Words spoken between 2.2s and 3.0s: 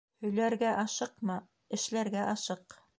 ашыҡ.